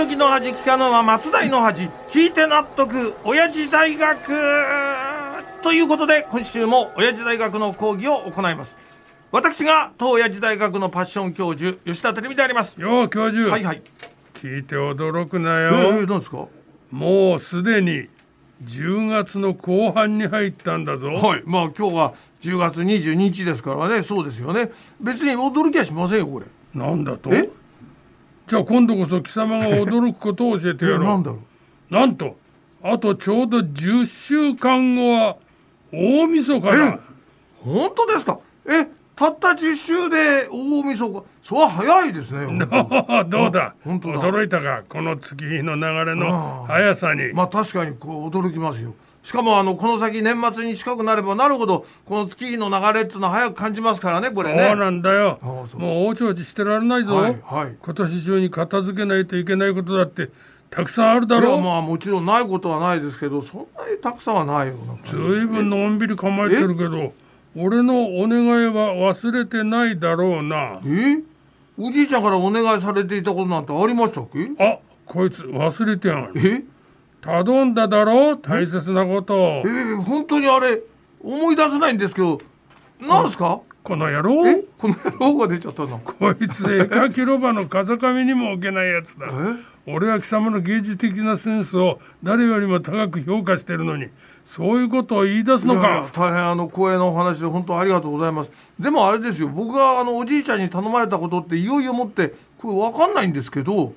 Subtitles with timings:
[0.00, 4.32] 時の恥聞かぬは松代の恥聞いて納得親父大学
[5.62, 8.78] ということで今週も親父大学の講義を行います。
[9.30, 12.80] 私が当親父大学のパッション教授吉田照美であります。
[12.80, 13.82] よう教授、はいはい。
[14.34, 16.46] 聞いて驚くなよ、えー、何ですか？
[16.90, 18.08] もうすでに
[18.64, 21.08] 10月の後半に入ったんだぞ。
[21.08, 21.42] はい。
[21.44, 24.02] まあ今日は10月22日ですからね。
[24.02, 24.72] そうですよね。
[24.98, 26.46] 別に驚きはしませんよこれ。
[26.74, 27.30] なんだと？
[27.34, 27.50] え？
[28.50, 31.04] じゃあ今度こそ貴様が驚くことを教えてやろう。
[31.04, 31.38] なんだろ
[31.90, 31.94] う。
[31.94, 32.34] なんと
[32.82, 35.36] あとちょうど10週間後は
[35.92, 36.98] 大晦日だ。
[37.62, 38.40] 本当ですか？
[38.68, 41.22] えたった10週で大晦日。
[41.42, 42.40] それは早いですね
[43.28, 43.74] どうだ？
[43.84, 44.18] 本当だ。
[44.20, 44.82] 驚いたか？
[44.88, 46.72] この月日の流れのあ。
[46.72, 47.32] 速さに。
[47.32, 54.68] まあ確かにこう驚きますよしかもあのこの先年末に近くなればなるほどこの月日の流れっていうのは早く感じますからねこれね。
[54.68, 55.38] そうなんだよ。
[55.42, 57.76] もうおちおちしてられないぞ、はいはい。
[57.80, 60.30] 今年中に片付けないといけないことだって
[60.70, 61.60] たくさんあるだろう。
[61.60, 67.12] まあもちろんないことはないですけどそんなにたくさんはないよずいぶんのんびり構えてるけど
[67.56, 70.80] 俺のお願いは忘れてないだろうな。
[70.86, 71.22] え？
[71.78, 74.50] おじいちゃんからお願いされていたことなんてありましたっけ？
[74.64, 76.32] あこいつ忘れてやがる。
[76.36, 76.64] え？
[77.20, 78.38] 頼んだだろう？
[78.38, 79.34] 大切なこと。
[79.34, 80.80] をえー、本当にあれ
[81.22, 82.40] 思い出せないんですけど
[83.00, 83.60] なんですか？
[83.82, 84.46] この野郎？
[84.46, 84.62] え？
[84.78, 85.98] この野郎が出ちゃったの？
[85.98, 89.26] こいつ絵描きロバの風上にも置けないやつだ
[89.86, 94.08] 俺は貴様の芸術的なセンスを誰よりも高く評価してるのに。
[94.44, 96.08] そういうことを言い出すのか。
[96.12, 98.52] 大変あの光栄なお話で本当ありがとうございます。
[98.78, 99.48] でもあれですよ。
[99.48, 103.92] 僕があのおじいちゃんに頼まれたことっていよいよもってこれ分かんないんですけど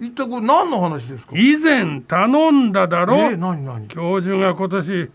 [0.00, 1.32] 一体これ何の話ですか？
[1.36, 3.86] 以前頼んだだろえ何何？
[3.88, 5.10] 教授が今年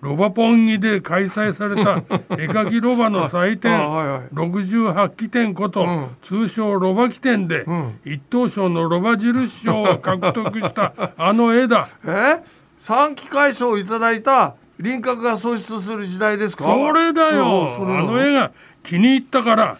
[0.00, 2.02] ロバポンギで開催された
[2.36, 4.20] 絵描きロバの祭典あはいはい。
[4.34, 6.06] 68期展こと、うん。
[6.20, 7.98] 通称ロバ記展で、ん。
[8.04, 11.88] 一等賞のロバ印賞を獲得した あの絵だ。
[12.06, 12.42] え？
[12.76, 16.64] 三期会賞をいただいた輪郭が喪失する時代ですか？
[16.64, 17.68] それだよ。
[17.80, 18.50] うんあの絵が
[18.82, 19.78] 気に入ったから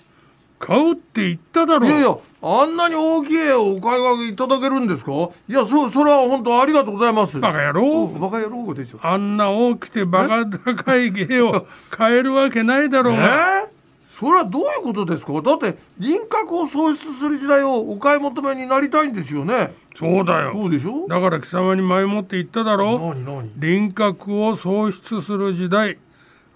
[0.59, 2.17] 買うって言っただろいやいや
[2.47, 5.13] あんなに大きい絵をお買い上げいただけるんですか？
[5.49, 7.41] いやそそれは本当ありがとうございます。
[7.41, 8.09] バカ野郎。
[8.09, 13.65] バカ野郎が出ちゃったあんな大きくてバカ高い絵を買えるわけないだろうが、え？
[13.65, 13.69] ー
[14.07, 15.33] それはどういうことですか？
[15.41, 19.73] だって輪郭を喪失する時代をお買い求めになりたいんですよね。
[19.97, 20.53] そうだよ。
[20.53, 21.09] そうでしょ？
[21.09, 22.99] だから貴様に前もって言っただろ。
[22.99, 25.99] 何何輪郭を喪失する時代。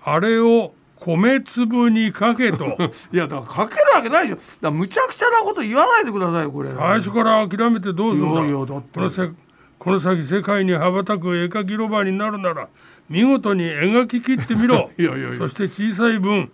[0.05, 2.77] あれを米粒にかけと。
[3.13, 4.39] いやだからかけるわけないでしょ。
[4.61, 6.69] だむちゃくちゃなこと言わないでくださいこれ。
[6.71, 8.41] 最初から諦めてどうするんだ。
[8.41, 8.89] いやいやだって。
[8.95, 9.31] このせ
[9.79, 12.69] この先世界に羽ばたく絵描きロバになるなら
[13.09, 14.91] 見事に描き切ってみろ。
[14.99, 15.35] いやいや。
[15.35, 16.51] そして小さい分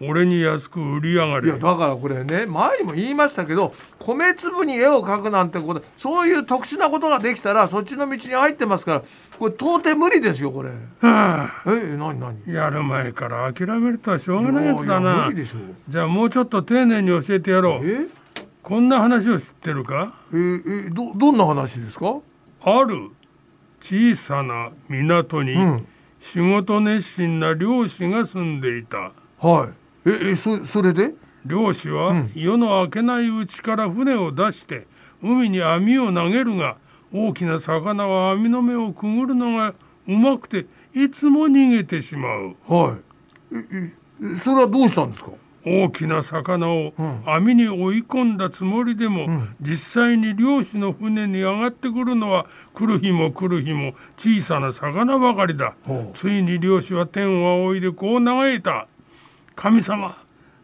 [0.00, 9.02] 俺に安く売り上がいやれだからこれね前にも言いましたけど米粒に絵を描くなんてことそういう特殊なことができたらそっちの道に入ってますから
[9.38, 10.70] これ到底無理ですよこれ。
[10.70, 11.62] はあ。
[11.66, 12.36] え何何？
[12.46, 15.30] やる前から諦めるとはしょうがないやつだな。
[15.88, 17.88] じゃあもうちょっと丁寧に教えてやろう。
[17.88, 18.06] え？
[18.62, 20.14] こんな話を知ってるか？
[20.34, 20.36] え
[20.86, 22.16] えどどんな話ですか？
[22.62, 23.10] ある。
[23.80, 25.86] 小さな港にうん。
[26.20, 29.12] 仕事熱心な漁師が住んでいた。
[29.38, 31.14] はいええそそれで？
[31.46, 32.32] 漁師はうん。
[32.34, 34.86] 夜の明けないうちから船を出して
[35.22, 36.76] 海に網を投げるが
[37.12, 39.74] 大きな魚は網の目をくぐるのが
[40.06, 42.56] うまくていつも逃げてしまう。
[42.66, 42.96] は
[43.52, 43.56] い。
[43.56, 43.92] え
[44.22, 45.30] えそれはどうしたんですか？
[45.64, 47.22] 大きな魚をうん。
[47.26, 49.54] 網に追い込んだつもりでも、ん。
[49.60, 55.74] 実際に漁師の船に上がってくるのは来る日も来る日も小さな魚ばかりだ。
[56.14, 58.88] ついに漁師は天を仰いでこう嘆いた
[59.60, 60.16] 神様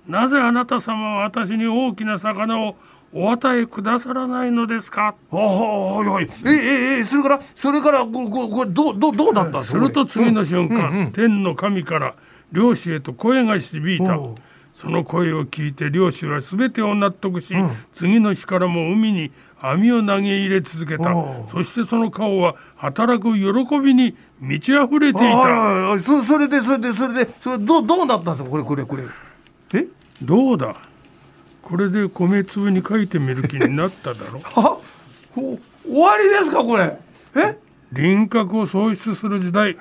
[0.06, 2.76] なぜあなた様は私に大きな魚を
[3.12, 5.14] お与えくださらないのですか？
[5.32, 6.28] あはいはい。
[6.46, 12.14] えええそれからそれからこここれどうどうどうなったすると次の瞬間、うんうん天の神から
[12.52, 14.16] 漁師へと声が響いた
[14.74, 17.70] その声を聞いて漁師は全てを納得し、ん。
[17.92, 21.14] 次の日からも海に網を投げ入れ続けた。
[21.48, 25.98] そしてその顔は働く喜びに満ち溢れていた。
[26.00, 28.50] そそれでそれでそれでそれどうどうなったんですか？
[28.50, 29.04] これこれこれ。
[29.74, 29.86] え？
[30.22, 30.74] どうだ？
[31.62, 34.78] これで米粒に書いてみる気になっただろ は？
[35.34, 36.64] ほ終わりですか？
[36.64, 36.98] これ。
[37.36, 37.56] え？
[37.92, 39.76] 輪郭を喪失する時代。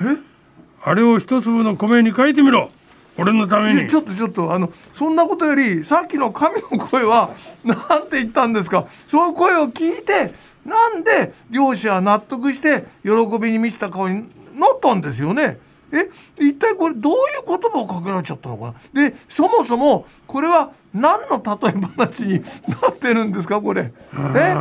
[0.83, 2.69] あれを一粒の米に書いてみろ
[3.17, 3.87] 俺のために。
[3.89, 7.31] ちょっとちょっとあのそんなことよりさっきの神の声は
[7.63, 8.85] なんて言ったんですか？
[9.07, 10.33] その声を聞いて
[10.65, 15.57] なんで漁師は納得して喜びに満ちた顔になったんですよね？
[15.91, 19.09] え一体これどういう言葉をかけられちゃったのかな？
[19.09, 22.39] でそもそもこれは何の例え話に
[22.81, 23.61] なってるんですか？
[23.61, 23.91] これ。
[24.35, 24.55] え？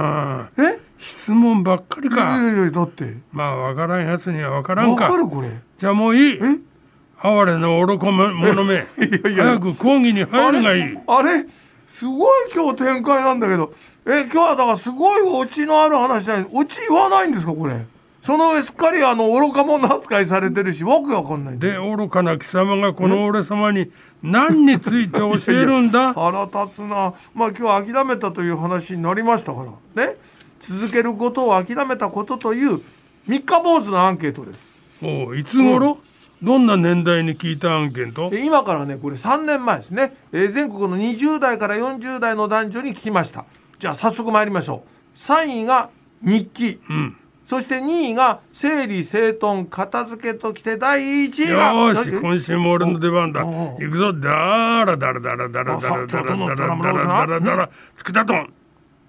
[0.59, 0.79] え？
[0.99, 3.17] 質問ばっかりいやかいやいやだって。
[3.33, 5.51] まあわからんやつにはわからんわかかるこれ。
[5.79, 6.39] じゃあもういい。
[6.41, 6.59] え？
[7.23, 8.75] 哀れな愚か者め。
[8.99, 9.45] いやいや。
[9.45, 10.99] 早く講義に入るがいい。
[11.07, 11.47] あれ？
[11.87, 13.73] すごい今日展開なんだけど。
[14.07, 17.85] え今日はだからすごいオチのある話だオチ言わないんですかこれ？
[18.21, 23.91] その上すっかりあの愚か者扱いされてるしわけわかんないで愚かな貴様がこの俺様に
[24.23, 26.15] 何について教えるんだ？
[26.19, 27.15] 腹立つな。
[27.35, 29.61] まあ今日諦めたという話になりましたか
[29.97, 30.05] ら。
[30.07, 30.17] ね？
[30.61, 32.81] 続けることを諦めたことという
[33.27, 34.69] 三日坊主のアンケートです。
[35.03, 35.99] おういつ頃、
[36.43, 43.45] どんな年代に聞いたアンケートで今からねこれ3年前ですね、えー全国の20代から40代の男女に聞きました。
[43.79, 45.17] じゃあ早速参りましょう。
[45.17, 45.91] 3位が
[46.23, 46.81] 日記。
[46.89, 47.17] うん。
[47.45, 53.41] そして2位が整理整頓片付けときて第1位がよーしえ今週も俺の出番だ。
[53.43, 54.13] 行くぞ。
[54.13, 54.31] だ
[54.85, 58.53] らだらだらだらだらだらだらだらだらだらだらつくたとん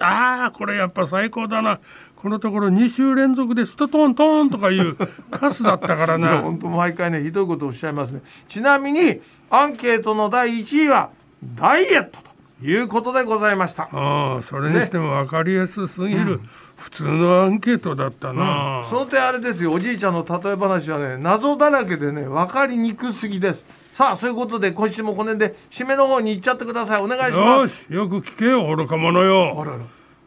[0.03, 1.79] あーこれやっぱ最高だな。
[2.15, 4.95] このところ2週連続でストトントンとかいう
[5.29, 6.39] カスだったからな。
[6.43, 8.21] 本当毎回ねひどいことをおっしゃいますね。
[8.47, 11.09] ちなみにアンケートの第1位は
[11.55, 13.89] ダイエットということでございました。
[13.91, 16.39] ああそれにしても分かりやすすぎる、
[16.77, 19.71] 普通のアンケートだったな、その点あれですよ。
[19.71, 27.01] おじいちゃんの例え話はね謎だらけでね分かりにくすぎですさあそういうことで今週もこの辺で締めの方に行っちゃってください。
[27.01, 29.55] お願いしまよすしよく聞けよ愚か者よ。
[29.61, 29.77] あらら。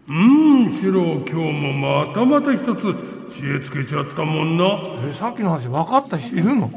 [0.08, 2.94] うんシロ今日もまたまた一つ
[3.28, 4.64] 知恵つけちゃったもんな。
[5.08, 6.70] えさっきの話分かった人いるの？